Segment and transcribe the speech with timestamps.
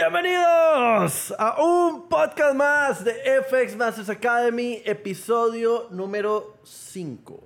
[0.00, 7.38] Bienvenidos a un podcast más de FX Masters Academy, episodio número 5.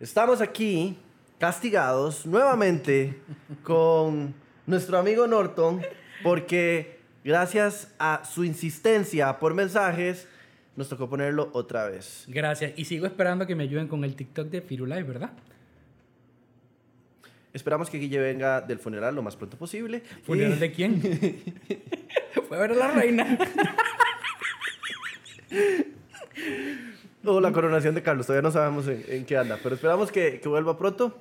[0.00, 0.98] Estamos aquí
[1.38, 3.22] castigados nuevamente
[3.62, 4.34] con
[4.66, 5.80] nuestro amigo Norton
[6.24, 10.26] porque gracias a su insistencia por mensajes
[10.74, 12.24] nos tocó ponerlo otra vez.
[12.26, 12.72] Gracias.
[12.74, 15.30] Y sigo esperando que me ayuden con el TikTok de Firulais, ¿verdad?
[17.52, 20.02] Esperamos que Guille venga del funeral lo más pronto posible.
[20.22, 21.00] ¿Funeral Y- de quién?
[22.48, 23.38] Fue a ver a la reina.
[27.24, 30.40] O la coronación de Carlos, todavía no sabemos en, en qué anda, pero esperamos que,
[30.40, 31.16] que vuelva pronto.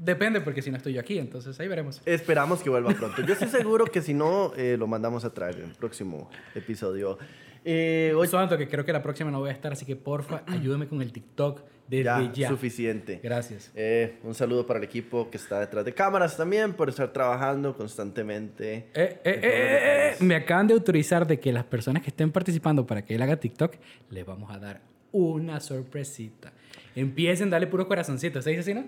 [0.00, 2.02] Depende, porque si no estoy yo aquí, entonces ahí veremos.
[2.04, 3.22] Esperamos que vuelva pronto.
[3.22, 7.18] Yo estoy seguro que si no, eh, lo mandamos a traer en el próximo episodio.
[7.64, 10.42] Eh, hoy Santo, que creo que la próxima no voy a estar, así que porfa,
[10.48, 12.48] ayúdame con el TikTok desde ya, ya.
[12.48, 13.20] suficiente.
[13.22, 13.70] Gracias.
[13.74, 17.76] Eh, un saludo para el equipo que está detrás de cámaras también por estar trabajando
[17.76, 18.74] constantemente.
[18.74, 22.32] Eh, eh, eh, eh, eh, me acaban de autorizar de que las personas que estén
[22.32, 23.74] participando para que él haga TikTok,
[24.10, 24.80] les vamos a dar
[25.12, 26.52] una sorpresita.
[26.96, 28.40] Empiecen, dale puro corazoncito.
[28.40, 28.84] ¿Se dice así, no?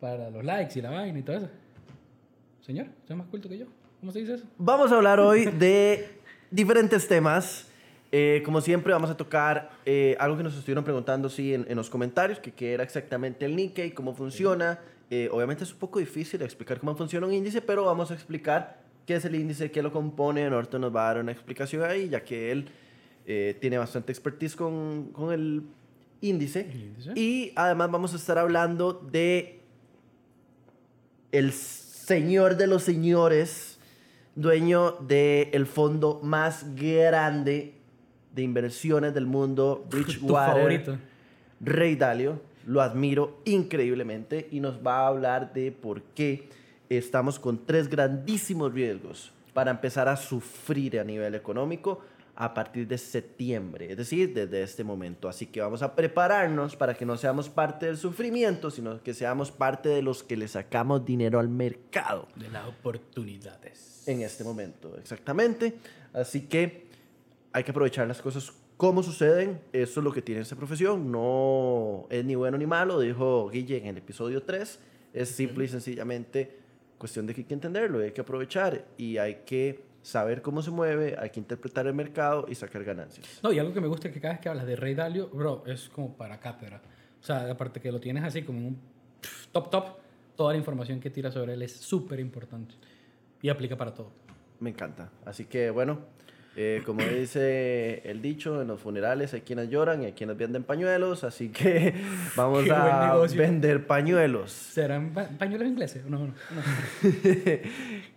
[0.00, 1.50] Para los likes y la vaina y todo eso.
[2.60, 3.66] Señor, usted es más culto que yo.
[4.00, 4.44] ¿Cómo se dice eso?
[4.58, 6.08] Vamos a hablar hoy de
[6.50, 7.68] diferentes temas.
[8.18, 11.76] Eh, como siempre, vamos a tocar eh, algo que nos estuvieron preguntando sí, en, en
[11.76, 14.80] los comentarios, que qué era exactamente el Nikkei, cómo funciona.
[15.10, 18.80] Eh, obviamente es un poco difícil explicar cómo funciona un índice, pero vamos a explicar
[19.04, 20.48] qué es el índice, qué lo compone.
[20.48, 22.70] Norton nos va a dar una explicación ahí, ya que él
[23.60, 25.64] tiene bastante expertise con, con el
[26.22, 26.60] índice.
[26.60, 27.12] El índice.
[27.16, 29.60] Y además vamos a estar hablando de
[31.32, 33.78] el señor de los señores,
[34.34, 37.75] dueño del fondo más grande
[38.36, 40.54] de inversiones del mundo, Tu Bridgewater.
[40.54, 40.98] favorito.
[41.60, 46.48] Rey Dalio, lo admiro increíblemente y nos va a hablar de por qué
[46.88, 52.00] estamos con tres grandísimos riesgos para empezar a sufrir a nivel económico
[52.38, 55.26] a partir de septiembre, es decir, desde este momento.
[55.26, 59.50] Así que vamos a prepararnos para que no seamos parte del sufrimiento, sino que seamos
[59.50, 64.02] parte de los que le sacamos dinero al mercado De las oportunidades.
[64.06, 65.76] en este momento, exactamente.
[66.12, 66.85] Así que
[67.56, 69.58] hay que aprovechar las cosas como suceden.
[69.72, 71.10] Eso es lo que tiene esta profesión.
[71.10, 74.78] No es ni bueno ni malo, dijo Guille en el episodio 3.
[75.14, 76.54] Es simple y sencillamente
[76.98, 80.70] cuestión de que hay que entenderlo, hay que aprovechar y hay que saber cómo se
[80.70, 83.40] mueve, hay que interpretar el mercado y sacar ganancias.
[83.42, 85.28] No, y algo que me gusta es que cada vez que hablas de Rey Dalio,
[85.28, 86.82] bro, es como para cátedra.
[87.18, 88.78] O sea, aparte que lo tienes así como en un
[89.52, 89.84] top top,
[90.36, 92.74] toda la información que tira sobre él es súper importante.
[93.40, 94.10] Y aplica para todo.
[94.60, 95.10] Me encanta.
[95.24, 96.00] Así que bueno,
[96.56, 100.64] eh, como dice el dicho, en los funerales hay quienes lloran y hay quienes venden
[100.64, 101.94] pañuelos, así que
[102.36, 104.50] vamos Qué a vender pañuelos.
[104.52, 106.04] ¿Serán pa- pañuelos ingleses?
[106.06, 106.32] No, no, no.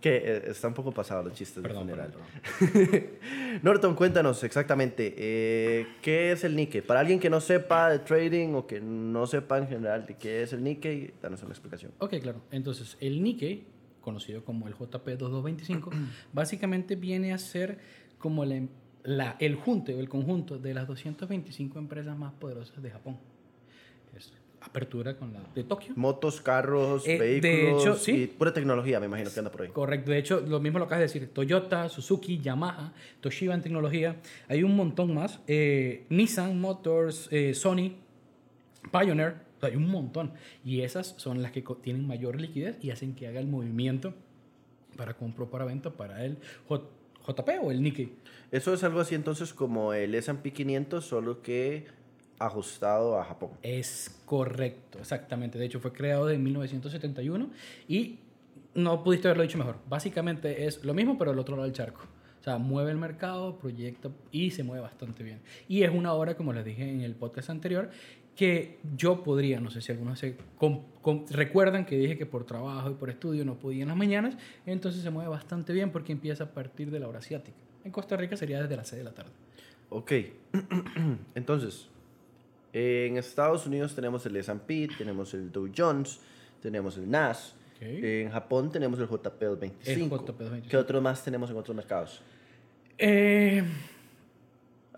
[0.01, 2.13] que eh, está un poco pasado los chistes Perdón, de funeral.
[2.59, 3.05] perdón,
[3.63, 6.81] Norton, cuéntanos exactamente, eh, ¿qué es el Nikkei?
[6.81, 10.43] Para alguien que no sepa de trading o que no sepa en general de qué
[10.43, 11.91] es el Nikkei, danos una explicación.
[11.99, 12.41] Ok, claro.
[12.51, 13.65] Entonces, el Nikkei,
[14.01, 15.89] conocido como el JP2225,
[16.33, 17.79] básicamente viene a ser
[18.19, 18.61] como la,
[19.03, 23.17] la- el junte o el conjunto de las 225 empresas más poderosas de Japón.
[24.15, 24.31] Es
[24.61, 25.93] apertura con la de Tokio.
[25.95, 28.11] Motos, carros, Eh, de vehículos hecho, sí.
[28.23, 29.69] y pura tecnología, me imagino que anda por ahí.
[29.69, 30.11] Correcto.
[30.11, 31.33] De hecho, lo mismo lo acabas de decir.
[31.33, 34.17] Toyota, Suzuki, Yamaha, Toshiba en tecnología.
[34.49, 35.39] Hay un montón más.
[35.47, 37.93] Eh, Nissan Motors, eh, Sony,
[38.91, 39.35] Pioneer.
[39.57, 40.33] O sea, hay un montón.
[40.65, 44.13] Y esas son las que tienen mayor liquidez y hacen que haga el movimiento
[44.97, 46.37] para compra o para venta para el
[46.67, 46.83] J-
[47.27, 48.11] JP o el Nikkei.
[48.51, 51.85] Eso es algo así entonces como el S&P 500, solo que
[52.39, 53.51] ajustado a Japón.
[53.61, 55.59] Es correcto, exactamente.
[55.59, 57.49] De hecho, fue creado en 1971
[57.87, 58.19] y
[58.73, 59.75] no pudiste haberlo dicho mejor.
[59.87, 62.01] Básicamente es lo mismo, pero al otro lado del charco.
[62.39, 65.41] O sea, mueve el mercado, proyecta y se mueve bastante bien.
[65.67, 67.89] Y es una hora, como les dije en el podcast anterior,
[68.39, 72.45] que yo podría, no sé si algunos se com- com- recuerdan que dije que por
[72.45, 76.13] trabajo y por estudio no podía en las mañanas, entonces se mueve bastante bien porque
[76.13, 77.57] empieza a partir de la hora asiática.
[77.83, 79.31] En Costa Rica sería desde las 6 de la tarde.
[79.89, 80.11] Ok,
[81.35, 81.89] entonces,
[82.71, 86.21] en Estados Unidos tenemos el S&P, tenemos el Dow Jones,
[86.61, 87.55] tenemos el NAS.
[87.75, 87.81] Ok.
[87.81, 89.71] En Japón tenemos el JP25.
[89.85, 90.67] El JP25.
[90.69, 92.21] ¿Qué otros más tenemos en otros mercados?
[92.97, 93.63] Eh,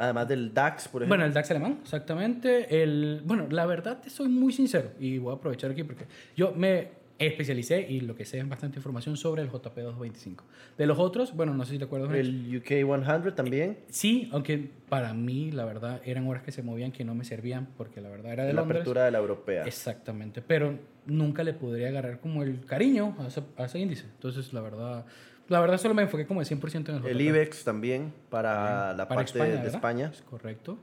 [0.01, 1.09] Además del DAX, por ejemplo.
[1.09, 2.81] Bueno, el DAX alemán, exactamente.
[2.81, 6.05] El, bueno, la verdad te soy muy sincero y voy a aprovechar aquí porque
[6.35, 6.87] yo me
[7.19, 10.37] especialicé y lo que sé es bastante información sobre el JP225.
[10.75, 12.11] De los otros, bueno, no sé si te acuerdas.
[12.15, 13.77] El UK 100 también.
[13.89, 17.67] Sí, aunque para mí, la verdad, eran horas que se movían que no me servían
[17.77, 18.77] porque la verdad era de la Londres.
[18.81, 19.65] apertura de la europea.
[19.65, 24.05] Exactamente, pero nunca le podría agarrar como el cariño a ese, a ese índice.
[24.15, 25.05] Entonces, la verdad,
[25.51, 27.07] La verdad solo me enfoqué como de 100% en el JP.
[27.11, 29.75] El IBEX también para la Para parte España, de ¿verdad?
[29.75, 30.11] España.
[30.13, 30.77] Es correcto.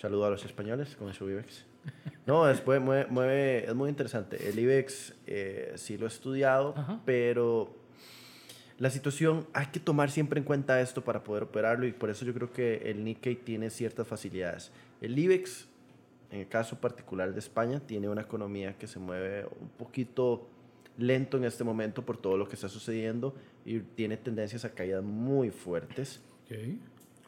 [0.00, 1.64] Saludo a los españoles con su IBEX.
[2.24, 4.48] No, después mueve, mueve- es muy interesante.
[4.48, 7.00] El IBEX eh, sí lo he estudiado, Ajá.
[7.04, 7.74] pero
[8.78, 12.24] la situación, hay que tomar siempre en cuenta esto para poder operarlo y por eso
[12.24, 14.70] yo creo que el Nikkei tiene ciertas facilidades.
[15.00, 15.66] El IBEX,
[16.30, 20.46] en el caso particular de España, tiene una economía que se mueve un poquito
[20.98, 23.34] lento en este momento por todo lo que está sucediendo
[23.64, 26.56] y tiene tendencias a caídas muy fuertes Ok.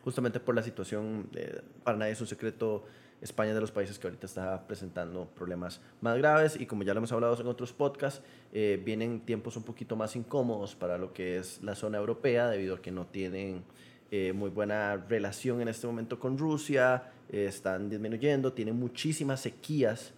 [0.04, 2.84] justamente por la situación, eh, para nadie es un secreto,
[3.20, 6.92] España es de los países que ahorita está presentando problemas más graves y como ya
[6.92, 8.20] lo hemos hablado en otros podcasts,
[8.52, 12.74] eh, vienen tiempos un poquito más incómodos para lo que es la zona europea debido
[12.74, 13.62] a que no tienen
[14.10, 20.12] eh, muy buena relación en este momento con Rusia, eh, están disminuyendo, tienen muchísimas sequías.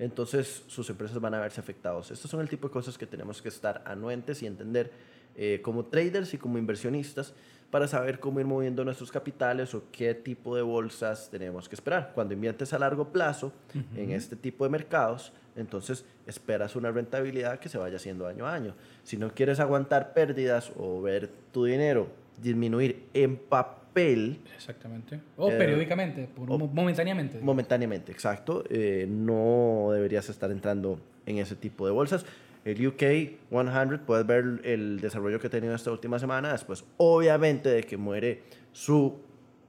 [0.00, 2.10] Entonces sus empresas van a verse afectados.
[2.10, 4.90] Estos son el tipo de cosas que tenemos que estar anuentes y entender
[5.36, 7.34] eh, como traders y como inversionistas
[7.70, 12.12] para saber cómo ir moviendo nuestros capitales o qué tipo de bolsas tenemos que esperar.
[12.14, 13.52] Cuando inviertes a largo plazo
[13.94, 18.54] en este tipo de mercados, entonces esperas una rentabilidad que se vaya haciendo año a
[18.54, 18.74] año.
[19.04, 22.08] Si no quieres aguantar pérdidas o ver tu dinero
[22.42, 25.20] disminuir en papel, Exactamente.
[25.36, 27.40] O Eh, periódicamente, por o- mo- momentáneamente.
[27.40, 28.62] Momentáneamente, exacto.
[28.70, 32.24] Eh, no deberías estar entrando en ese tipo de bolsas.
[32.64, 33.02] El UK
[33.50, 37.96] 100, puedes ver el desarrollo que ha tenido esta última semana, después obviamente de que
[37.96, 38.42] muere
[38.72, 39.18] su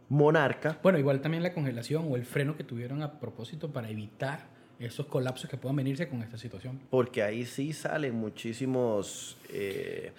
[0.09, 0.77] monarca.
[0.83, 4.50] Bueno, igual también la congelación o el freno que tuvieron a propósito para evitar
[4.83, 6.79] esos colapsos que puedan venirse con esta situación.
[6.89, 10.11] Porque ahí sí salen muchísimos eh,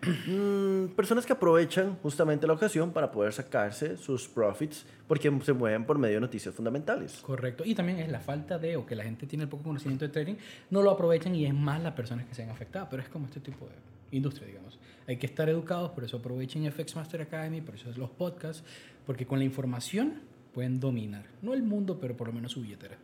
[0.26, 5.84] mm, personas que aprovechan justamente la ocasión para poder sacarse sus profits porque se mueven
[5.84, 7.20] por medio de noticias fundamentales.
[7.22, 7.64] Correcto.
[7.64, 10.12] Y también es la falta de, o que la gente tiene el poco conocimiento de
[10.12, 10.36] trading,
[10.70, 12.86] no lo aprovechan y es más las personas que se han afectado.
[12.90, 14.78] Pero es como este tipo de industria, digamos.
[15.06, 18.62] Hay que estar educados, por eso aprovechen FX Master Academy, por eso es los podcasts,
[19.06, 20.20] porque con la información
[20.52, 22.96] pueden dominar, no el mundo, pero por lo menos su billetera.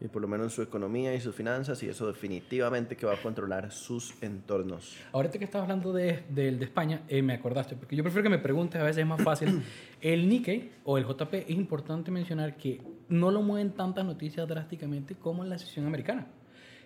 [0.00, 3.22] Y por lo menos su economía y sus finanzas y eso definitivamente que va a
[3.22, 4.96] controlar sus entornos.
[5.12, 8.28] Ahorita que estabas hablando de, del de España, eh, me acordaste, porque yo prefiero que
[8.28, 9.62] me preguntes, a veces es más fácil.
[10.02, 15.14] El Nikkei o el JP es importante mencionar que no lo mueven tantas noticias drásticamente
[15.14, 16.26] como en la sesión americana.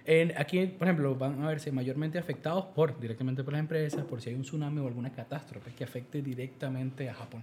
[0.05, 4.23] En, aquí, por ejemplo, van a verse mayormente afectados por, directamente por las empresas, por
[4.23, 7.43] si hay un tsunami o alguna catástrofe que afecte directamente a Japón.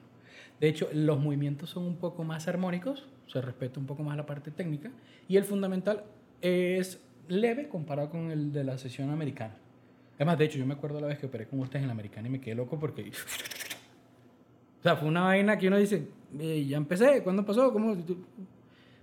[0.59, 4.25] De hecho, los movimientos son un poco más armónicos, se respeta un poco más la
[4.25, 4.89] parte técnica,
[5.27, 6.03] y el fundamental
[6.41, 9.55] es leve comparado con el de la sesión americana.
[10.15, 12.27] Además, de hecho, yo me acuerdo la vez que operé con ustedes en la americana
[12.27, 13.11] y me quedé loco porque...
[14.79, 16.07] O sea, fue una vaina que uno dice,
[16.39, 17.71] "Eh, ya empecé, ¿cuándo pasó?
[17.73, 17.95] ¿Cómo?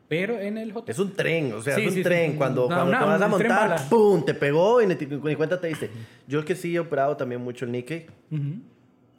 [0.08, 0.88] Pero en el JP...
[0.90, 2.04] Es un tren, o sea, Sí, es un sí, sí.
[2.04, 2.36] tren.
[2.36, 3.88] Cuando, No, cuando una- te vas a montar.
[3.88, 4.24] ¡pum!
[4.24, 4.94] Te pegó y ni,
[5.36, 5.90] cuenta te diste.
[6.28, 8.42] Yo que sí he operado también mucho el Nikkei, Ujú.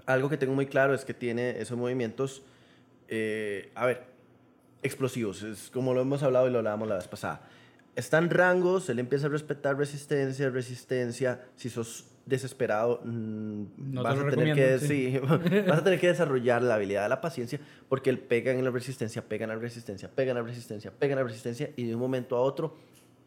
[0.05, 2.43] Algo que tengo muy claro es que tiene esos movimientos,
[3.07, 4.03] eh, a ver,
[4.83, 5.43] explosivos.
[5.43, 7.41] Es como lo hemos hablado y lo hablábamos la vez pasada.
[7.95, 11.45] Están rangos, él empieza a respetar resistencia, resistencia.
[11.55, 15.19] Si sos desesperado, mm, No vas, a tener que, recomiendo, sí,
[15.67, 18.71] vas a tener que desarrollar la habilidad de la paciencia porque él pega en la
[18.71, 21.93] resistencia, pega en la resistencia, pega en la resistencia, pega en la resistencia y de
[21.93, 22.75] un momento a otro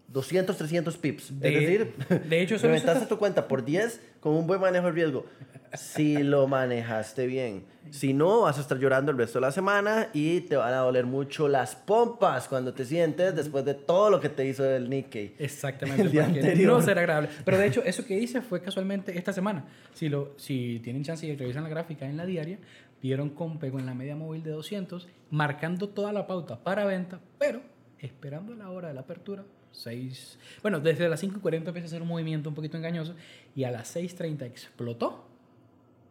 [0.08, 1.38] 200, 300 pips.
[1.40, 4.92] De- es decir, de hecho, reventaste tu cuenta por 10 con un buen manejo de
[4.92, 5.26] riesgo.
[5.74, 7.64] Si lo manejaste bien.
[7.90, 10.78] Si no, vas a estar llorando el resto de la semana y te van a
[10.78, 14.88] doler mucho las pompas cuando te sientes después de todo lo que te hizo el
[14.88, 15.34] Nikkei.
[15.38, 16.72] Exactamente, El día anterior.
[16.78, 17.28] no será agradable.
[17.44, 19.66] Pero de hecho, eso que hice fue casualmente esta semana.
[19.92, 22.58] Si, lo, si tienen chance y revisan la gráfica en la diaria,
[23.02, 27.20] vieron con pego en la media móvil de 200, marcando toda la pauta para venta,
[27.38, 27.60] pero
[27.98, 30.38] esperando la hora de la apertura, 6...
[30.62, 33.14] Bueno, desde las 5.40 empieza a hacer un movimiento un poquito engañoso
[33.54, 35.24] y a las 6.30 explotó.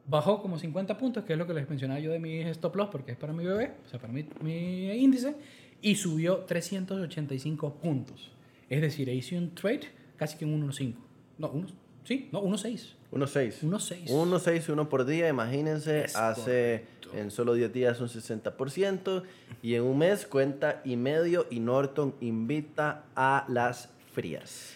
[0.07, 2.89] Bajó como 50 puntos, que es lo que les mencionaba yo de mi stop loss,
[2.89, 5.35] porque es para mi bebé, o sea, para mi, mi índice,
[5.81, 8.31] y subió 385 puntos.
[8.69, 9.81] Es decir, hice un trade
[10.15, 10.95] casi que en 1.5.
[11.37, 11.67] No, uno,
[12.03, 12.96] sí, no, 1.6.
[13.11, 13.61] 1.6.
[13.61, 14.07] 1.6.
[14.07, 19.23] 1.6 y uno por día, imagínense, Es hace en solo 10 días un 60%
[19.61, 24.75] y en un mes cuenta y medio y Norton invita a las frías.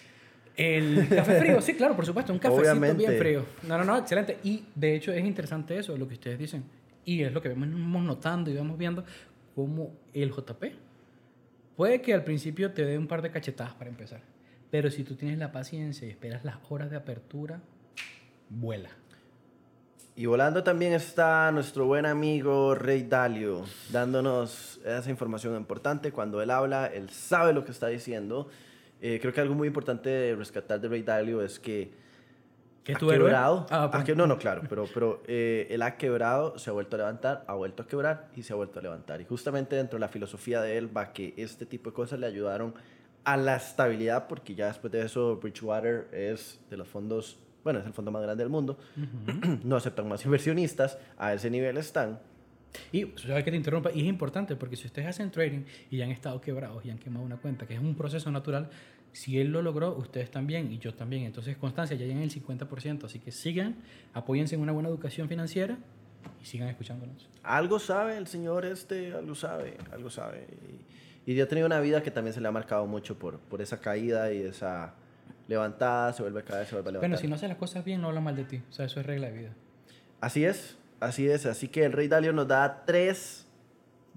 [0.56, 3.08] El café frío, sí, claro, por supuesto, un cafecito Obviamente.
[3.08, 3.46] bien frío.
[3.64, 4.38] No, no, no, excelente.
[4.44, 6.64] Y de hecho es interesante eso, lo que ustedes dicen.
[7.04, 9.04] Y es lo que vamos notando y vamos viendo
[9.56, 10.66] como el JP
[11.82, 14.22] puede que al principio te dé un par de cachetadas para empezar.
[14.70, 17.60] Pero si tú tienes la paciencia y esperas las horas de apertura,
[18.52, 18.90] vuela.
[20.16, 26.12] Y volando también está nuestro buen amigo Rey Dalio, dándonos esa información importante.
[26.12, 28.50] Cuando él habla, él sabe lo que está diciendo.
[29.02, 31.92] Eh, creo que algo muy importante de rescatar de Rey Dalio es que
[32.84, 33.66] ¿Qué ha tu quebrado.
[33.70, 34.04] Ah, ha pues.
[34.04, 37.44] que- no, no, claro, pero, pero eh, él ha quebrado, se ha vuelto a levantar,
[37.48, 39.22] ha vuelto a quebrar y se ha vuelto a levantar.
[39.22, 42.28] Y justamente dentro de la filosofía de él va que este tipo de cosas le
[42.28, 42.74] ayudaron
[43.24, 47.86] a la estabilidad, porque ya después de eso Bridgewater es de los fondos, bueno, es
[47.86, 48.78] el fondo más grande del mundo,
[49.64, 52.20] no aceptan más inversionistas, a ese nivel están.
[52.92, 56.06] Y sabes que te interrumpa, y es importante porque si ustedes hacen trading y ya
[56.06, 58.70] han estado quebrados y han quemado una cuenta, que es un proceso natural,
[59.14, 61.24] si él lo logró, ustedes también y yo también.
[61.24, 63.04] Entonces, constancia, ya llegan el 50%.
[63.04, 63.76] Así que sigan,
[64.14, 65.78] apóyense en una buena educación financiera
[66.42, 67.30] y sigan escuchándonos.
[67.44, 70.48] Algo sabe el señor este, algo sabe, algo sabe.
[71.26, 73.62] Y, y ha tenido una vida que también se le ha marcado mucho por, por
[73.62, 74.96] esa caída y esa
[75.52, 77.10] levantada, se vuelve a caer, se vuelve a levantar.
[77.10, 78.62] Bueno, si no haces las cosas bien, no habla mal de ti.
[78.70, 79.54] O sea, eso es regla de vida.
[80.20, 81.46] Así es, así es.
[81.46, 83.46] Así que el Rey Dalio nos da tres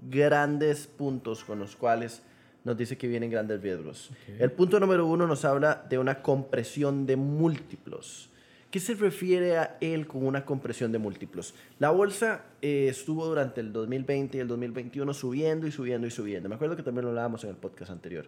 [0.09, 2.23] grandes puntos con los cuales
[2.63, 4.11] nos dice que vienen grandes riesgos.
[4.11, 4.39] Ok.
[4.39, 8.29] El punto número uno nos habla de una compresión de múltiplos.
[8.71, 11.53] ¿Qué se refiere a él con una compresión de múltiplos?
[11.79, 16.49] La bolsa eh, estuvo durante el 2020 y el 2021 subiendo y subiendo y subiendo.
[16.49, 18.25] Me acuerdo que también lo hablábamos en el podcast anterior.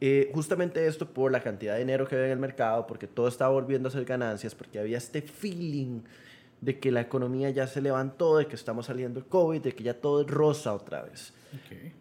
[0.00, 3.28] Eh, justamente esto por la cantidad de dinero que había en el mercado, porque todo
[3.28, 6.02] estaba volviendo a ser ganancias, porque había este feeling
[6.60, 9.84] de que la economía ya se levantó, de que estamos saliendo de COVID, de que
[9.84, 11.32] ya todo es rosa otra vez.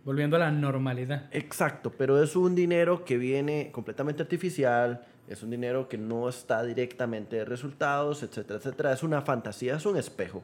[0.04, 1.28] Volviendo a la normalidad.
[1.32, 6.64] Exacto, pero es un dinero que viene completamente artificial, es un dinero que no está
[6.64, 8.94] directamente de resultados, etcétera, etcétera.
[8.94, 10.44] Es una fantasía, es un espejo,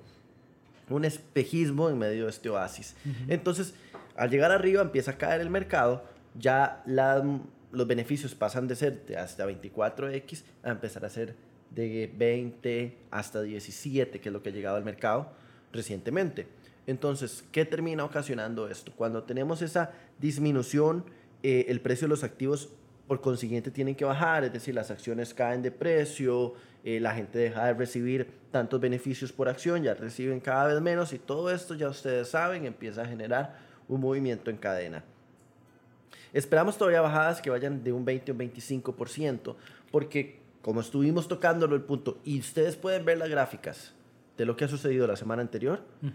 [0.89, 2.95] un espejismo en medio de este oasis.
[3.27, 3.73] Entonces,
[4.15, 6.03] al llegar arriba empieza a caer el mercado,
[6.39, 11.35] ya los beneficios pasan de ser de hasta 24x a empezar a ser
[11.71, 15.31] de 20 hasta 17, que es lo que ha llegado al mercado
[15.71, 16.47] recientemente.
[16.85, 18.91] Entonces, ¿qué termina ocasionando esto?
[18.95, 21.05] Cuando tenemos esa disminución,
[21.41, 22.69] eh, el precio de los activos
[23.07, 27.39] por consiguiente tienen que bajar, es decir, las acciones caen de precio, eh, la gente
[27.39, 31.75] deja de recibir tantos beneficios por acción, ya reciben cada vez menos y todo esto
[31.75, 35.03] ya ustedes saben empieza a generar un movimiento en cadena.
[36.33, 39.55] Esperamos todavía bajadas que vayan de un 20 o un 25%,
[39.91, 43.93] porque como estuvimos tocándolo el punto, y ustedes pueden ver las gráficas
[44.37, 46.11] de lo que ha sucedido la semana anterior, Ujú.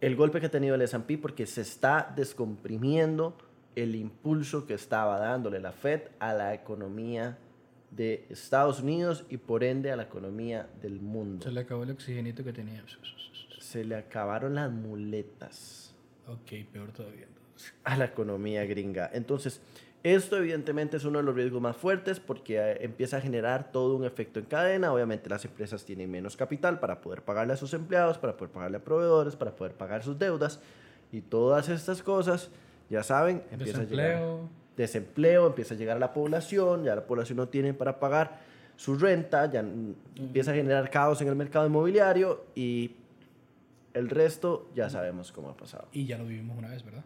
[0.00, 3.36] el golpe que ha tenido el S&P porque se está descomprimiendo
[3.76, 7.38] el impulso que estaba dándole la Fed a la economía
[7.90, 11.44] de Estados Unidos y por ende a la economía del mundo.
[11.44, 12.84] Se le acabó el oxigenito que tenía.
[13.60, 15.94] Se le acabaron las muletas
[16.28, 17.26] Ok, peor todavía.
[17.84, 19.10] A la economía gringa.
[19.12, 19.60] Entonces,
[20.02, 23.94] esto evidentemente es uno de los riesgos más fuertes porque eh, empieza a generar todo
[23.94, 24.92] un efecto en cadena.
[24.92, 28.78] Obviamente las empresas tienen menos capital para poder pagarle a sus empleados, para poder pagarle
[28.78, 30.60] a proveedores, para poder pagar sus deudas
[31.12, 32.50] y todas estas cosas,
[32.90, 34.48] ya saben, empieza a llegar Desempleo.
[34.76, 38.40] desempleo, empieza a llegar a la población, ya la población no tiene para pagar
[38.76, 42.96] su renta, ya empieza a generar caos en el mercado inmobiliario y
[43.94, 45.86] el resto ya sabemos cómo ha pasado.
[45.92, 47.04] Y ya lo vivimos una vez, ¿verdad?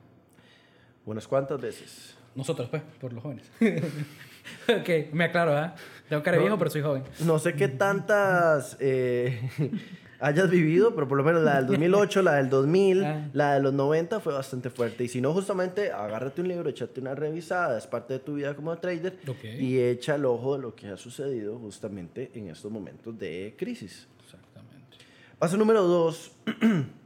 [1.07, 2.15] Unas cuantas veces.
[2.35, 3.51] Nosotros, pues, por los jóvenes.
[4.69, 5.75] ok, me aclaro, ¿ah?
[6.09, 6.43] Tengo cara No.
[6.43, 7.03] viejo, pero soy joven.
[7.21, 9.49] No sé qué tantas eh,
[10.21, 13.29] hayas vivido, pero por lo menos la del 2008, la del 2000, Ah.
[13.33, 15.05] la de los 90 fue bastante fuerte.
[15.05, 18.55] Y si no, justamente agárrate un libro, échate una revisada, es parte de tu vida
[18.55, 19.45] como trader Ok.
[19.59, 24.07] y echa el ojo de lo que ha sucedido justamente en estos momentos de crisis.
[24.25, 24.99] Exactamente.
[25.39, 26.33] Paso número dos,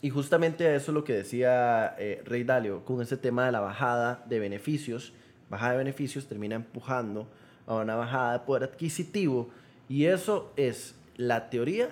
[0.00, 3.60] y justamente eso es lo que decía eh, Rey Dalio, con ese tema de la
[3.60, 5.12] bajada de beneficios,
[5.50, 7.28] bajada de beneficios termina empujando
[7.66, 9.48] a una bajada de poder adquisitivo,
[9.88, 11.90] y eso es la teoría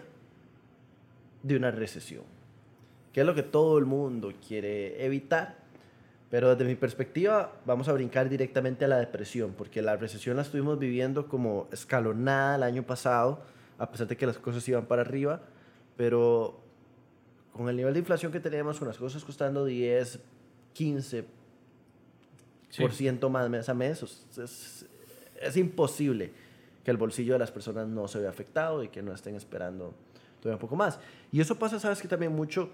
[1.43, 2.23] de una recesión,
[3.13, 5.57] que es lo que todo el mundo quiere evitar.
[6.29, 10.43] Pero desde mi perspectiva, vamos a brincar directamente a la depresión, porque la recesión la
[10.43, 13.43] estuvimos viviendo como escalonada el año pasado,
[13.79, 15.41] a pesar de que las cosas iban para arriba,
[15.97, 16.66] pero
[17.57, 20.19] con el nivel de inflación que tenemos, con las cosas costando 10,
[20.75, 24.87] 15% más mes a mes, es, es-
[25.41, 26.33] es imposible
[26.85, 29.95] que el bolsillo de las personas no se vea afectado y que no estén esperando
[30.41, 30.99] todavía un poco más.
[31.33, 32.71] Y eso pasa, sabes que también mucho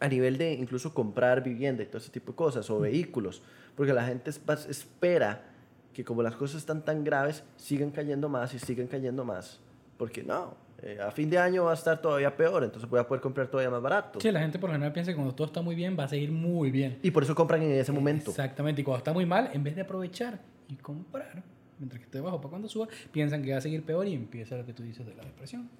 [0.00, 3.42] a nivel de incluso comprar vivienda y todo ese tipo de cosas, o vehículos,
[3.76, 5.44] porque la gente espera
[5.92, 9.60] que como las cosas están tan graves, sigan cayendo más y sigan cayendo más,
[9.96, 13.06] porque no, eh, a fin de año va a estar todavía peor, entonces voy a
[13.06, 14.20] poder comprar todavía más barato.
[14.20, 16.08] Sí, la gente por lo general piensa que cuando todo está muy bien va a
[16.08, 16.98] seguir muy bien.
[17.02, 18.30] Y por eso compran en ese momento.
[18.30, 18.82] Exactamente.
[18.82, 21.42] Y cuando está muy mal, en vez de aprovechar y comprar,
[21.78, 24.56] mientras que esté bajo para cuando suba, piensan que va a seguir peor y empieza
[24.56, 25.70] lo que tú dices de la depresión.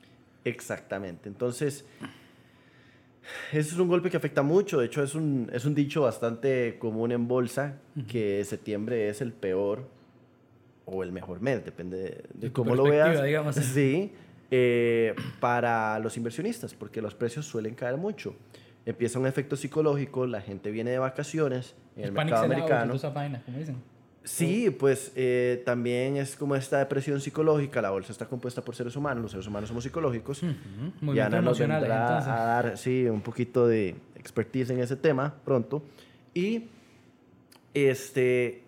[0.45, 1.29] Exactamente.
[1.29, 1.85] Entonces,
[3.51, 4.79] ese es un golpe que afecta mucho.
[4.79, 7.79] De hecho, es un, es un dicho bastante común en bolsa,
[8.09, 9.89] que septiembre es el peor
[10.87, 13.23] o el mejor mes, depende de, de cómo lo veas.
[13.23, 13.57] digamos.
[13.75, 14.13] Sí,
[14.51, 18.35] eh, para los inversionistas, porque los precios suelen caer mucho.
[18.87, 23.13] Empieza un efecto psicológico, la gente viene de vacaciones en el Panic mercado y americano.
[23.15, 23.77] vainas, como dicen.
[24.25, 27.83] Sí, pues eh, también es como esta depresión psicológica.
[27.83, 30.43] La bolsa está compuesta por seres humanos, los seres humanos somos psicológicos.
[30.43, 32.31] Ujú, Y Movimientos Ana nos emocionales, vendrá entonces.
[32.33, 35.83] a dar, sí, un poquito de expertise en ese tema pronto.
[36.33, 36.69] Y
[37.75, 38.63] este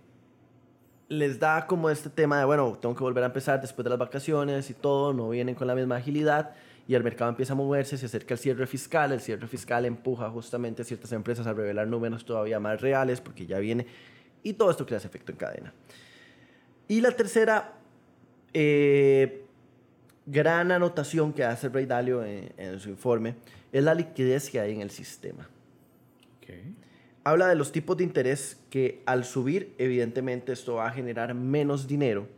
[1.08, 3.98] les da como este tema de, bueno, tengo que volver a empezar después de las
[3.98, 6.52] vacaciones y todo, no vienen con la misma agilidad
[6.88, 10.30] y el mercado empieza a moverse, se acerca el cierre fiscal, el cierre fiscal empuja
[10.30, 13.86] justamente a ciertas empresas a revelar números todavía más reales porque ya viene
[14.42, 15.72] y todo esto crea ese efecto en cadena.
[16.88, 17.72] Y la tercera
[18.54, 19.44] eh,
[20.24, 23.34] gran anotación que hace Ray Dalio en, su informe
[23.72, 25.48] es la liquidez que hay en el sistema.
[26.38, 26.50] Ok.
[27.26, 31.88] Habla de los tipos de interés que al subir, evidentemente esto va a generar menos
[31.88, 32.28] dinero.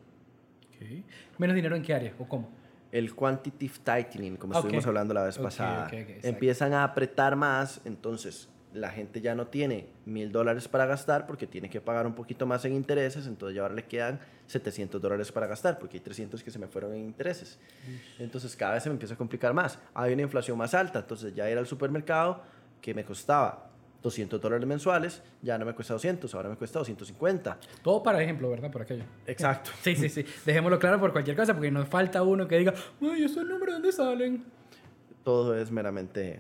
[0.75, 1.05] ok.
[1.37, 2.49] ¿Menos dinero en qué área o cómo?
[2.91, 4.61] El quantitative tightening, como Ok.
[4.61, 5.91] estuvimos hablando la vez Ok, pasada,
[6.23, 11.47] empiezan a apretar más, entonces la gente ya no tiene mil dólares para gastar porque
[11.47, 15.31] tiene que pagar un poquito más en intereses, entonces ya ahora le quedan 700 dólares
[15.31, 17.59] para gastar porque hay 300 que se me fueron en intereses.
[18.19, 19.79] Entonces cada vez se me empieza a complicar más.
[19.93, 22.43] Hay una inflación más alta, entonces ya ir al supermercado
[22.81, 23.68] que me costaba
[24.03, 27.59] 200 dólares mensuales, ya no me cuesta 200, ahora me cuesta 250.
[27.83, 28.71] Todo para ejemplo, ¿verdad?
[28.71, 29.05] Por aquello.
[29.27, 29.71] Exacto.
[29.83, 30.25] Sí, sí, sí.
[30.45, 33.93] Dejémoslo claro por cualquier cosa, porque nos falta uno que diga, ay, esos números, ¿dónde
[33.93, 34.45] salen?
[35.25, 36.39] Todo es meramente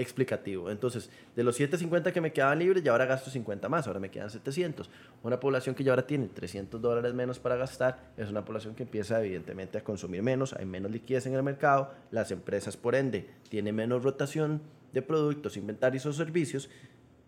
[0.00, 0.70] explicativo.
[0.70, 4.10] Entonces, de los 750 que me quedaban libres, ya ahora gasto 50 más, ahora me
[4.10, 4.88] quedan 700.
[5.22, 8.84] Una población que ya ahora tiene 300 dólares menos para gastar, es una población que
[8.84, 13.28] empieza evidentemente a consumir menos, hay menos liquidez en el mercado, las empresas por ende
[13.48, 14.62] tienen menos rotación
[14.92, 16.70] de productos, inventarios o servicios,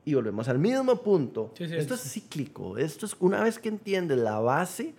[0.04, 1.52] y volvemos al mismo punto.
[1.56, 4.94] Sí, sí, esto es- es cíclico, esto es una vez que entiendes la base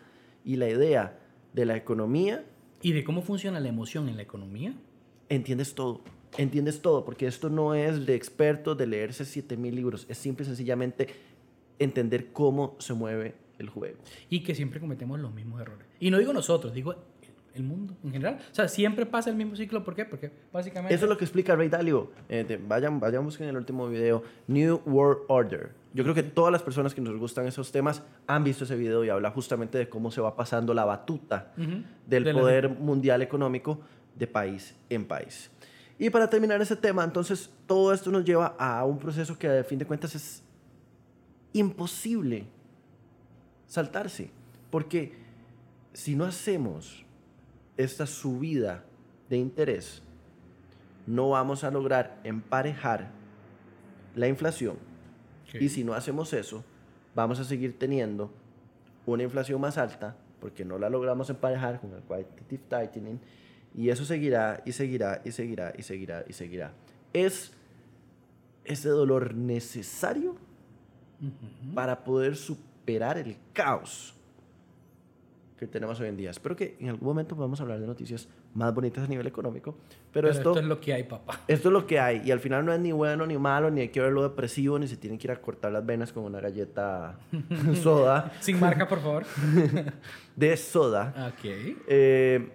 [0.46, 1.20] y la idea
[1.54, 2.46] de la economía,
[2.82, 4.74] ¿Y de cómo funciona la emoción en la economía?
[5.30, 6.02] entiendes todo.
[6.38, 10.48] Entiendes todo, porque esto no es de expertos de leerse 7000 libros, es simple y
[10.48, 11.08] sencillamente
[11.80, 13.98] entender cómo se mueve el juego.
[14.30, 15.88] Y que siempre cometemos los mismos errores.
[16.00, 16.96] Y no digo nosotros, digo
[17.56, 18.40] el mundo en general.
[18.52, 19.84] O sea, siempre pasa el mismo ciclo.
[19.84, 20.06] ¿Por qué?
[20.06, 20.94] Porque básicamente...
[20.96, 22.12] Eso es lo que explica Ray Dalio.
[22.30, 25.72] Eh, de- vayan, vayan, busquen el último video, New World Order.
[25.94, 29.04] Yo creo que todas las personas que nos gustan esos temas han visto ese video
[29.06, 31.54] y habla justamente de cómo se va pasando la batuta
[32.08, 33.80] del De la- poder mundial económico
[34.16, 35.52] de país en país.
[36.00, 39.64] Y para terminar ese tema, entonces, todo esto nos lleva a un proceso que a
[39.64, 40.42] fin de cuentas es
[41.54, 42.48] imposible
[43.68, 44.32] saltarse.
[44.70, 45.14] Porque
[45.94, 47.03] si no hacemos
[47.78, 48.84] esta subida
[49.30, 50.02] de interés,
[51.06, 53.12] no vamos a lograr emparejar
[54.16, 54.78] la inflación.
[55.60, 56.64] Y si no hacemos eso,
[57.14, 58.32] vamos a seguir teniendo
[59.06, 63.20] una inflación más alta porque no la logramos emparejar con el quantitative tightening
[63.76, 66.74] y eso seguirá y seguirá y seguirá y seguirá y seguirá.
[67.14, 67.54] Es
[68.66, 70.36] ese dolor necesario
[71.74, 74.16] para poder superar el caos
[75.66, 76.32] que tenemos hoy en día.
[76.32, 79.76] Espero que en algún momento podamos hablar de noticias más bonitas a nivel económico,
[80.12, 81.42] pero, Pero esto, esto es lo que hay, papá.
[81.48, 83.82] esto es lo que hay y al final no es ni bueno ni malo, ni
[83.82, 86.40] hay que verlo depresivo, ni se tienen que ir a cortar las venas con una
[86.40, 87.18] galleta
[87.82, 89.24] soda, Sin marca, por favor.
[90.36, 91.34] de soda.
[91.34, 91.46] ok.
[91.88, 92.50] Eh,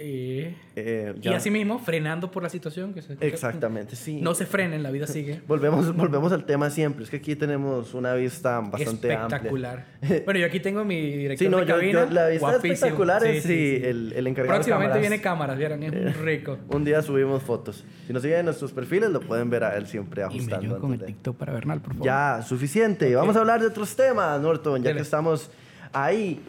[0.00, 2.94] Eh, eh, y así mismo, frenando por la situación.
[2.94, 4.20] Que se, Exactamente, sí.
[4.20, 5.40] No se frenen, la vida sigue.
[5.48, 9.36] Volvemos, volvemos al tema siempre, es que aquí tenemos una vista bastante amplia.
[9.38, 9.86] espectacular.
[10.24, 12.04] bueno, yo aquí tengo mi director Sí, no, de yo- cabina.
[12.06, 12.72] yo- la vista guapísimo.
[12.74, 15.00] espectacular es sí, El, el encargado de Próximamente cámaras.
[15.00, 15.82] viene cámaras, ¿vieron?
[15.82, 16.58] Es muy rico.
[16.68, 17.84] Un día subimos fotos.
[18.06, 20.78] Si nos siguen en nuestros perfiles, lo pueden ver a él siempre Y me ajustando.
[20.78, 22.06] con el de- TikTok para Bernal, por favor.
[22.06, 23.14] Ya, suficiente.
[23.16, 24.98] Vamos a hablar de otros temas, Norton, ya Dele.
[24.98, 25.50] que estamos
[25.92, 26.40] ahí.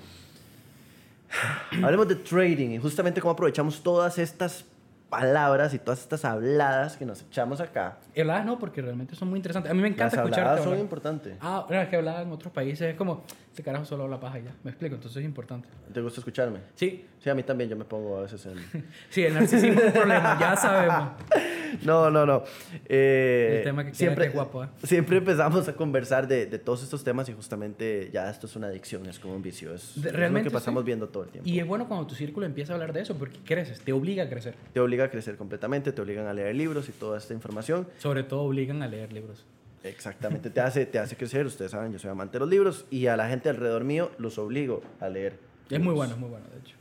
[1.84, 4.66] Hablemos de trading y justamente cómo aprovechamos todas estas
[5.10, 7.98] palabras y todas estas habladas que nos echamos acá.
[8.16, 9.72] Y habladas no, porque realmente son muy interesantes.
[9.72, 10.84] A mí me Las encanta escucharte habladas son hablar.
[10.84, 11.34] importantes.
[11.42, 12.82] Ah, no, es que hablaba en otros países.
[12.92, 14.52] Es como, este carajo solo habla paja y ya.
[14.64, 15.68] Me explico, entonces es importante.
[15.94, 16.60] ¿Te gusta escucharme?
[16.76, 17.70] Sí, Sí, a mí también.
[17.70, 18.56] Yo me pongo a veces en...
[19.10, 21.10] sí, el narcisismo es un problema, ya sabemos.
[21.84, 22.44] No, no, no.
[22.88, 24.68] Eh, El tema que siempre, que es guapo, ¿eh?
[24.84, 28.68] siempre empezamos a conversar de, de todos estos temas y justamente ya esto es una
[28.68, 29.74] adicción, es como un vicio.
[29.76, 30.88] Es, De- es realmente lo que pasamos sí.
[30.88, 31.48] viendo todo el tiempo.
[31.48, 34.24] Y es bueno cuando tu círculo empieza a hablar de eso, porque creces, te obliga
[34.24, 34.56] a crecer.
[34.74, 37.88] Te obliga a crecer completamente, te obligan a leer libros y toda esta información.
[38.00, 39.46] Sobre todo obligan a leer libros.
[39.84, 41.46] Exactamente, te hace, te hace crecer.
[41.46, 44.38] Ustedes saben, yo soy amante de los libros y a la gente alrededor mío los
[44.38, 45.40] obligo a leer.
[45.70, 45.96] Es muy libros.
[45.96, 46.76] bueno, es muy bueno, de hecho.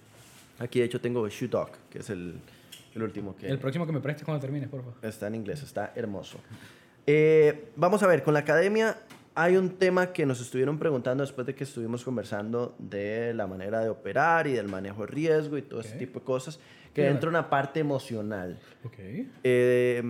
[0.59, 2.35] Aquí, de hecho, tengo Shoe Dog, que es el,
[2.94, 4.94] el último que El próximo que me prestes cuando termines, por favor.
[5.02, 6.38] está en inglés, está hermoso.
[7.07, 8.96] Eh, vamos a ver, con la academia
[9.40, 13.81] hay un tema que nos estuvieron preguntando después de que estuvimos conversando de la manera
[13.81, 15.98] de operar y del manejo de riesgo y todo ese Ok.
[15.98, 16.59] tipo de cosas,
[16.92, 17.14] que Dígame.
[17.14, 18.59] entra una parte emocional.
[18.85, 18.98] Ok.
[19.44, 20.03] Eh,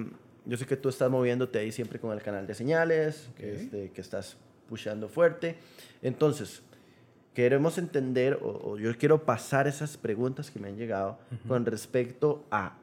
[0.47, 3.41] yo sé que tú estás moviéndote ahí siempre con el canal de señales, Ok.
[3.41, 5.57] este, que estás pushando fuerte.
[6.01, 6.63] Entonces,
[7.35, 12.45] queremos entender, o, o yo quiero pasar esas preguntas que me han llegado con respecto
[12.51, 12.77] a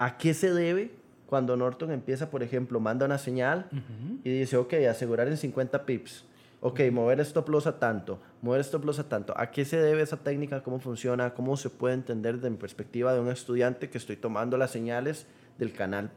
[0.00, 0.92] a qué se debe
[1.28, 4.18] cuando Norton empieza, por ejemplo, manda una señal Ujú.
[4.24, 6.24] y dice, ok, asegurar en 50 pips.
[6.60, 9.32] Ok, mover stop loss a tanto, mover stop loss a tanto.
[9.36, 10.62] ¿A qué se debe esa técnica?
[10.62, 11.34] ¿Cómo funciona?
[11.34, 15.26] ¿Cómo se puede entender desde mi perspectiva de un estudiante que estoy tomando las señales
[15.58, 16.10] del canal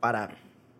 [0.00, 0.30] para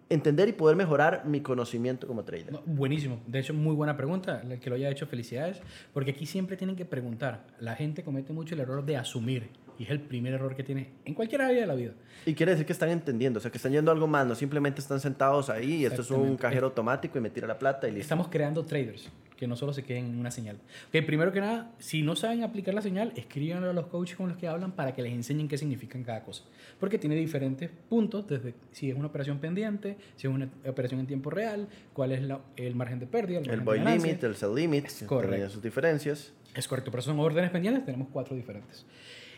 [0.08, 2.50] entender y poder mejorar mi conocimiento como trader?
[2.50, 3.20] No, buenísimo.
[3.28, 4.40] De hecho, muy buena pregunta.
[4.42, 5.60] El que lo haya hecho, felicidades.
[5.92, 7.44] Porque aquí siempre tienen que preguntar.
[7.60, 9.50] La gente comete mucho el error de asumir.
[9.78, 11.92] Y es el primer error que tiene en cualquier área de la vida.
[12.24, 14.34] Y quiere decir que están entendiendo, o sea, que están yendo a algo más, no
[14.34, 17.86] simplemente están sentados ahí y esto es un cajero automático y me tira la plata
[17.86, 18.02] y listo.
[18.02, 20.56] Estamos creando traders que no solo se queden en una señal.
[20.88, 24.28] Ok, primero que nada, si no saben aplicar la señal, escríbanlo a los coaches con
[24.30, 26.42] los que hablan para que les enseñen qué significan cada cosa.
[26.80, 31.06] Porque tiene diferentes puntos, desde si es una operación pendiente, si es una operación en
[31.06, 34.54] tiempo real, cuál es la- el margen de pérdida, El de buy limit, el sell
[34.54, 35.50] limit, correcto.
[35.50, 36.32] sus diferencias.
[36.54, 38.86] Es correcto, pero son órdenes pendientes, tenemos cuatro diferentes.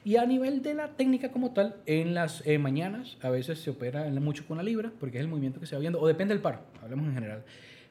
[0.05, 3.71] Y a nivel de la técnica como tal, en las eh, mañanas a veces se
[3.71, 6.35] opera mucho con la libra, porque es el movimiento que se va viendo, o depende
[6.35, 7.45] del par, hablemos en general.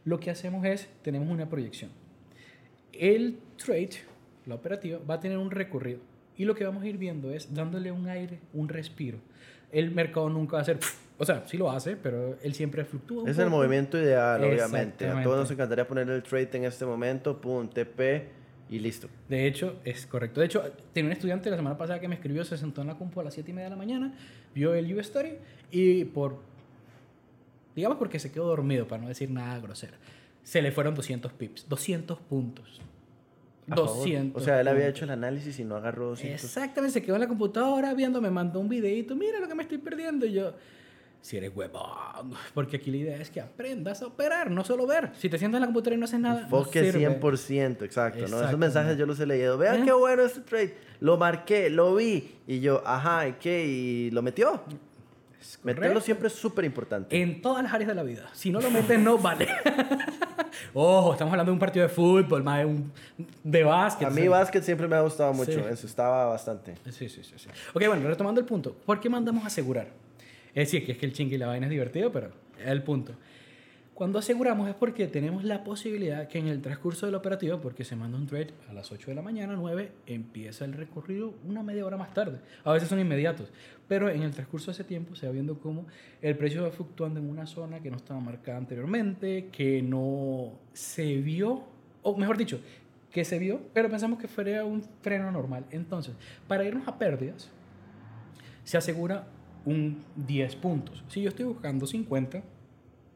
[0.06, 1.92] Lo que hacemos es, tenemos una proyección.
[2.94, 3.90] El trade,
[4.46, 6.00] la operativa, va a tener un recorrido.
[6.38, 9.18] Y lo que vamos a ir viendo es dándole un aire, un respiro.
[9.72, 10.80] El mercado nunca va a ser,
[11.18, 13.24] o sea, sí lo hace, pero él siempre fluctúa.
[13.24, 13.58] un Es el poco.
[13.58, 15.08] movimiento ideal, obviamente.
[15.08, 18.37] A todos nos encantaría poner el trade en este momento, pum, TP
[18.70, 19.08] y listo.
[19.30, 20.40] De hecho, es correcto.
[20.40, 22.96] De hecho, tenía un estudiante la semana pasada que me escribió, se sentó en la
[22.96, 24.14] compu a las 7 y media de la mañana,
[24.54, 25.34] vio el US Story
[25.72, 26.40] y por,
[27.76, 29.98] digamos porque se quedó dormido, para no decir nada grosero,
[30.44, 32.82] se le fueron 200 pips, 200 puntos.
[33.70, 33.98] A favor.
[33.98, 34.42] 200.
[34.42, 36.44] O sea, él había hecho el análisis y no agarró 200.
[36.44, 39.64] Exactamente, se quedó en la computadora viendo, me mandó un videito, mira lo que me
[39.64, 40.26] estoy perdiendo.
[40.26, 40.54] Y yo,
[41.28, 45.12] si eres huevón, porque aquí la idea es que aprendas a operar, no solo ver.
[45.20, 47.20] Si te sientas en la computadora y no haces nada, no Enfoque sirve.
[47.20, 48.28] 100%, exacto.
[48.30, 48.42] ¿no?
[48.42, 49.58] Esos mensajes yo los he leído.
[49.58, 49.86] Vean ¿Eh?
[49.88, 50.78] qué bueno este trade.
[51.02, 52.34] Lo marqué, lo vi.
[52.48, 53.66] Y yo, ajá, ¿y qué?
[53.66, 54.62] Y lo metió.
[55.64, 57.22] Meterlo siempre es súper importante.
[57.22, 58.30] En todas las áreas de la vida.
[58.32, 59.50] Si no lo metes, no vale.
[60.74, 62.92] Ojo, estamos hablando de un partido de fútbol, más de, un,
[63.44, 64.08] de básquet.
[64.08, 64.28] A mí ¿sí?
[64.30, 65.52] básquet siempre me ha gustado mucho.
[65.52, 65.62] Sí.
[65.70, 66.76] Eso estaba bastante.
[66.86, 67.50] Sí, sí, sí, sí.
[67.74, 68.74] Ok, bueno, retomando el punto.
[68.86, 70.07] ¿Por qué mandamos a asegurar?
[70.58, 72.82] Es decir, que es que el chingue y la vaina es divertido, pero es el
[72.82, 73.14] punto.
[73.94, 77.96] Cuando aseguramos es porque tenemos la posibilidad que en el transcurso del operativo, porque se
[77.96, 81.86] manda un trade a las 8 de la mañana, 9, empieza el recorrido una media
[81.86, 82.40] hora más tarde.
[82.64, 83.52] A veces son inmediatos,
[83.88, 85.86] pero en el transcurso de ese tiempo se va viendo cómo
[86.24, 91.18] el precio va fluctuando en una zona que no estaba marcada anteriormente, que no se
[91.18, 91.66] vio,
[92.02, 92.60] o mejor dicho,
[93.12, 95.66] que se vio, pero pensamos que fuera un freno normal.
[95.70, 96.16] Entonces,
[96.48, 97.48] para irnos a pérdidas,
[98.64, 99.28] se asegura
[99.68, 101.04] un 10 puntos.
[101.10, 102.42] Si yo estoy buscando 50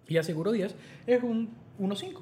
[0.07, 0.75] y aseguro 10,
[1.07, 2.19] es un 1.5.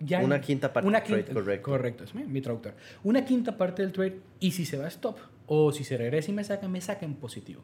[0.00, 1.70] Ya Una quinta parte una del trade, quinta- correcto.
[1.70, 2.74] Correcto, es mi, mi traductor.
[3.04, 6.30] Una quinta parte del trade y si se va a stop o si se regresa
[6.30, 7.62] y me saca, me saca en positivo.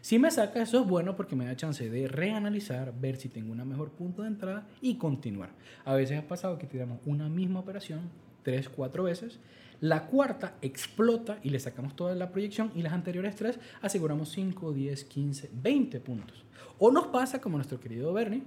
[0.00, 3.50] Si me saca, eso es bueno porque me da chance de reanalizar, ver si tengo
[3.52, 5.50] una mejor punto de entrada y continuar.
[5.84, 8.00] A veces ha pasado que tiramos una misma operación
[8.42, 9.38] tres, cuatro veces.
[9.80, 14.72] La cuarta explota y le sacamos toda la proyección y las anteriores tres aseguramos 5,
[14.72, 16.44] 10, 15, 20 puntos.
[16.78, 18.42] O nos pasa como nuestro querido Bernie,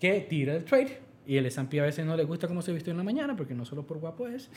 [0.00, 2.92] que tira el trade y el S&P a veces no le gusta cómo se vistió
[2.92, 4.48] en la mañana porque no solo por guapo es,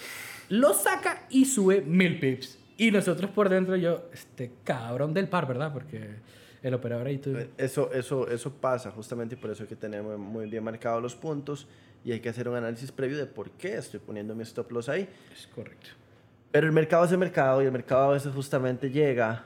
[0.50, 2.60] lo saca y sube mil pips.
[2.78, 5.74] Y nosotros por dentro yo, este cabrón del par, ¿verdad?
[5.74, 6.16] Porque
[6.62, 7.36] el operador ahí tú...
[7.58, 11.16] Eso, eso, eso pasa justamente y por eso es que tenemos muy bien marcados los
[11.16, 11.68] puntos
[12.06, 14.88] y hay que hacer un análisis previo de por qué estoy poniendo mi stop loss
[14.88, 15.10] ahí.
[15.34, 15.90] Es correcto.
[16.52, 19.44] Pero el mercado es el mercado y el mercado a veces justamente llega,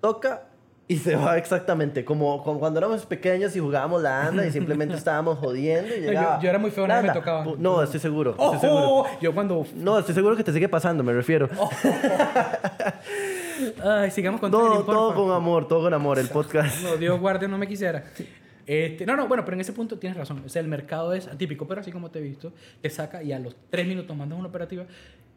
[0.00, 0.44] toca
[0.88, 4.94] y se va exactamente como, como cuando éramos pequeños y jugábamos la anda y simplemente
[4.98, 6.40] estábamos jodiendo y yo- llegaba.
[6.40, 7.44] yo era muy feo, nadie me tocaba.
[7.58, 8.32] No, estoy seguro.
[8.38, 9.06] Estoy seguro.
[9.20, 9.66] Yo cuando...
[9.74, 11.48] No, estoy seguro que te sigue pasando, me refiero.
[13.84, 16.82] Ay, sigamos con todo, todo con amor, todo con amor, el podcast.
[16.82, 18.04] No, Dios guarde, no me quisiera.
[18.66, 20.42] Este, no, no, bueno, pero en ese punto tienes razón.
[20.44, 23.32] O sea, el mercado es atípico, pero así como te he visto, te saca y
[23.32, 24.84] a los tres minutos mandas una operativa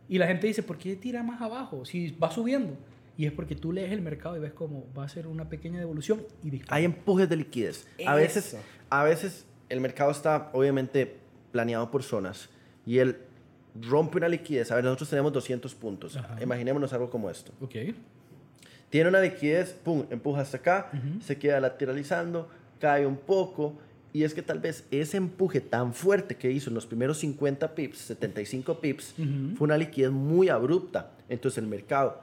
[0.07, 1.85] y la gente dice, ¿por qué tira más abajo?
[1.85, 2.77] Si va subiendo.
[3.17, 5.79] Y es porque tú lees el mercado y ves cómo va a ser una pequeña
[5.79, 6.75] devolución y dispara.
[6.75, 7.87] Hay empujes de liquidez.
[8.05, 8.57] A veces,
[8.89, 11.15] a veces el mercado está obviamente
[11.51, 12.49] planeado por zonas
[12.85, 13.17] y él
[13.81, 14.71] rompe una liquidez.
[14.71, 16.17] A ver, nosotros tenemos 200 puntos.
[16.17, 16.37] Ajá.
[16.41, 17.53] Imaginémonos algo como esto.
[17.61, 17.75] Ok.
[18.89, 20.91] Tiene una liquidez, pum, empuja hasta acá,
[21.21, 23.77] se queda lateralizando, cae un poco
[24.15, 27.75] Y es que tal vez ese empuje tan fuerte que hizo en los primeros 50
[27.75, 29.13] pips, 75 pips,
[29.57, 31.11] fue una liquidez muy abrupta.
[31.27, 32.21] Entonces el mercado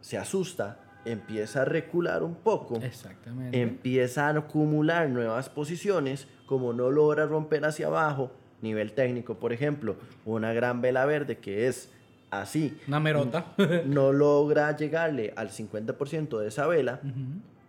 [0.00, 3.60] se asusta, empieza a recular un poco, Exactamente.
[3.60, 9.96] empieza a acumular nuevas posiciones, como no logra romper hacia abajo, nivel técnico, por ejemplo,
[10.24, 11.90] una gran vela verde que es
[12.30, 13.46] así, Una merota.
[13.86, 17.00] no logra llegarle al 50% de esa vela,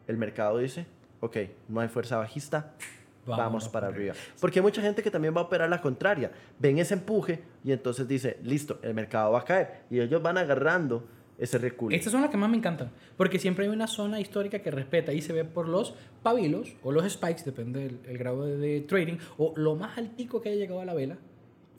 [0.07, 0.86] el mercado dice,
[1.21, 1.38] ok,
[1.69, 2.73] no hay fuerza bajista,
[3.25, 4.13] Vámonos para para arriba.
[4.39, 6.31] Porque hay mucha gente que también va a operar la contraria.
[6.59, 9.83] Ven ese empuje y entonces dice, listo, el mercado va a caer.
[9.89, 11.07] Y ellos van agarrando
[11.38, 11.95] ese reculo.
[11.95, 15.13] Estas son las que más me encantan, porque siempre hay una zona histórica que respeta
[15.13, 18.81] y se ve por los pabilos o los spikes, depende del el grado de, de
[18.81, 21.17] trading, o lo más altico que haya llegado a la vela.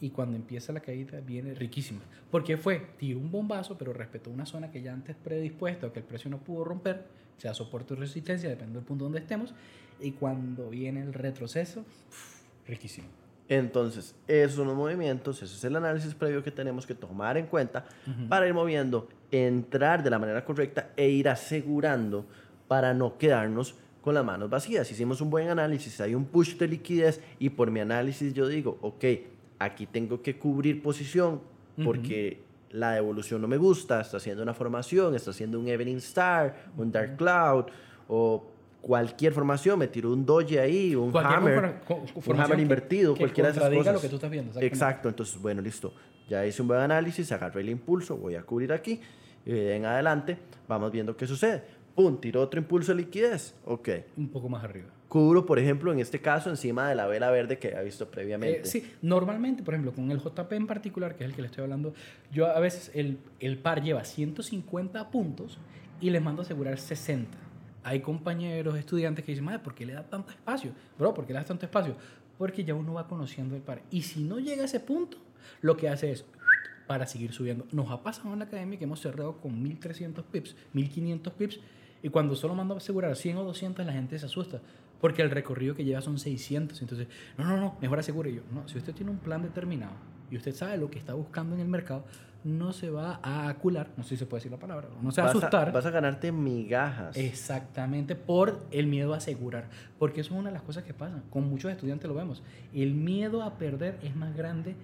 [0.01, 2.01] Y cuando empieza la caída viene riquísima.
[2.31, 6.01] Porque fue, tiró un bombazo, pero respetó una zona que ya antes predispuesto a que
[6.01, 7.05] el precio no pudo romper,
[7.39, 9.55] sea soporte o resistencia, depende del punto donde estemos.
[10.01, 11.85] Y cuando viene el retroceso,
[12.67, 13.09] riquísimo.
[13.49, 17.47] Entonces, esos son los movimientos, ese es el análisis previo que tenemos que tomar en
[17.47, 17.85] cuenta
[18.29, 22.27] para ir moviendo, entrar de la manera correcta e ir asegurando
[22.69, 24.91] para no quedarnos con las manos vacías.
[24.91, 28.79] Hicimos un buen análisis, hay un push de liquidez y por mi análisis yo digo,
[28.81, 29.05] ok,
[29.59, 31.41] aquí tengo que cubrir posición
[31.83, 36.71] porque la devolución no me gusta, está haciendo una formación, está haciendo un Evening Star,
[36.77, 37.67] un Dark Cloud
[38.09, 38.54] o
[38.85, 41.77] cualquier formación, me tiró un doji ahí, un hammer,
[42.15, 43.95] un hammer invertido, que cualquiera de esas cosas.
[43.95, 44.61] lo que tú estás viendo.
[44.61, 45.95] Exacto, entonces, bueno, listo.
[46.29, 49.01] Ya hice un buen análisis, agarré el impulso, voy a cubrir aquí
[49.47, 50.37] y de en adelante
[50.69, 51.63] vamos viendo qué sucede.
[51.95, 53.55] Pum, tiró otro impulso de liquidez.
[53.65, 53.89] Ok.
[54.17, 54.89] Un poco más arriba.
[55.09, 58.61] Cubro, por ejemplo, en este caso, encima de la vela verde que había visto previamente.
[58.61, 61.47] Eh, sí, normalmente, por ejemplo, con el JP en particular, que es el que le
[61.47, 61.95] estoy hablando,
[62.33, 65.59] yo a veces el, el par lleva 150 puntos
[66.01, 67.44] y les mando a asegurar 60.
[67.85, 70.73] Hay compañeros, estudiantes que dicen, madre, ¿por qué le da tanto espacio?
[70.99, 71.95] Bro, ¿por qué le das tanto espacio?
[72.39, 73.83] Porque ya uno va conociendo el par.
[73.91, 75.19] Y si no llega a ese punto,
[75.61, 76.25] lo que hace es
[76.87, 77.67] para seguir subiendo.
[77.73, 81.61] Nos ha pasado en la academia que hemos cerrado con 1300 pips, 1500 pips,
[82.03, 84.61] y cuando solo mando a asegurar 100 o 200, la gente se asusta.
[85.01, 86.81] Porque el recorrido que lleva son 600.
[86.81, 88.43] Entonces, no, no, no, mejor asegure yo.
[88.53, 89.93] No, si usted tiene un plan determinado
[90.31, 92.05] y usted sabe lo que está buscando en el mercado,
[92.45, 95.23] no se va a acular, no sé si se puede decir la palabra, no se
[95.23, 95.71] va a asustar.
[95.71, 97.17] a, vas a ganarte migajas.
[97.17, 99.69] Exactamente, por el miedo a asegurar.
[99.99, 101.23] Porque eso es una de las cosas que pasa.
[101.31, 102.43] Con muchos estudiantes lo vemos.
[102.75, 104.77] El miedo a perder es más grande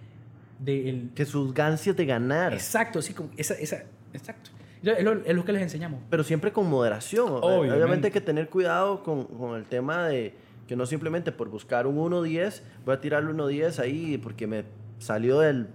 [0.58, 1.10] del...
[1.14, 2.54] Que sus gancias de ganar.
[2.54, 4.50] Exacto, sí, como esa, esa, exacto.
[4.82, 6.00] Es lo, es lo que les enseñamos.
[6.08, 7.28] Pero siempre con moderación.
[7.28, 7.74] Obviamente.
[7.74, 10.34] Obviamente hay que tener cuidado con, con el tema de
[10.66, 14.64] que no simplemente por buscar un 1.10 voy a tirarle un 1.10 ahí porque me
[14.98, 15.66] salió del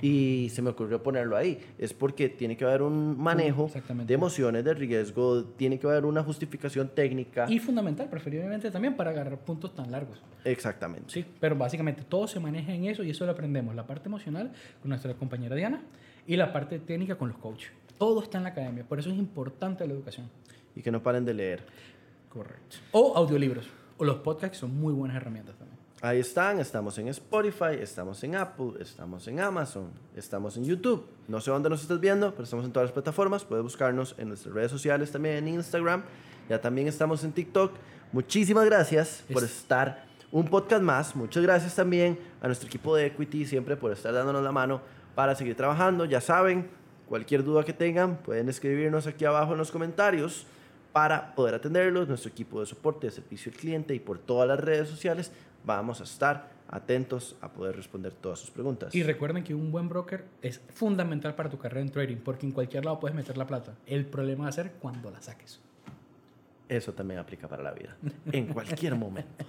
[0.00, 1.58] y se me ocurrió ponerlo ahí.
[1.78, 3.70] Es porque tiene que haber un manejo
[4.06, 7.46] de emociones, de riesgo, tiene que haber una justificación técnica.
[7.48, 10.22] Y fundamental, preferiblemente también para agarrar puntos tan largos.
[10.44, 11.10] Exactamente.
[11.12, 13.74] Sí, pero básicamente todo se maneja en eso y eso lo aprendemos.
[13.74, 15.82] La parte emocional con nuestra compañera Diana
[16.26, 17.70] y la parte técnica con los coaches.
[17.98, 20.28] Todo está en la academia, por eso es importante la educación.
[20.76, 21.62] Y que no paren de leer.
[22.28, 22.76] Correcto.
[22.92, 23.68] O audiolibros.
[23.96, 25.77] O los podcasts son muy buenas herramientas también.
[26.00, 31.04] Ahí están, estamos en Spotify, estamos en Apple, estamos en Amazon, estamos en YouTube.
[31.26, 33.44] No sé dónde nos estás viendo, pero estamos en todas las plataformas.
[33.44, 36.04] Puedes buscarnos en nuestras redes sociales también, en Instagram.
[36.48, 37.72] Ya también estamos en TikTok.
[38.12, 41.16] Muchísimas gracias por Es- estar un podcast más.
[41.16, 44.80] Muchas gracias también a nuestro equipo de Equity siempre por estar dándonos la mano
[45.16, 46.04] para seguir trabajando.
[46.04, 46.70] Ya saben,
[47.08, 50.46] cualquier duda que tengan, pueden escribirnos aquí abajo en los comentarios
[50.92, 52.06] para poder atenderlos.
[52.06, 55.32] Nuestro equipo de soporte de servicio al cliente y por todas las redes sociales
[55.64, 58.94] vamos a estar atentos a poder responder todas sus preguntas.
[58.94, 62.52] Y recuerden que un buen broker es fundamental para tu carrera en trading, porque en
[62.52, 63.74] cualquier lado puedes meter la plata.
[63.86, 65.60] El problema va a ser cuando la saques.
[66.68, 67.96] Eso también aplica para la vida,
[68.30, 69.44] en cualquier momento.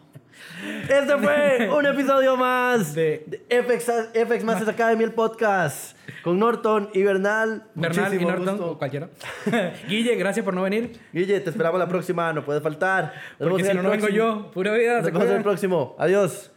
[0.84, 3.92] Este fue un episodio más De- de, FX,
[4.28, 7.64] FX Masters Academy, el podcast, con Norton y Bernal.
[7.76, 8.72] Bernal y Muchísimo Norton, gusto.
[8.72, 9.10] o cualquiera.
[9.88, 11.00] Guille, gracias por no venir.
[11.14, 13.14] Guille, te esperamos la próxima, no puede faltar.
[13.40, 14.52] Nos vemos Porque en si no, no vengo yo.
[14.52, 15.02] Pura vida.
[15.02, 15.96] Nos vemos en el próximo.
[16.00, 16.52] Adiós.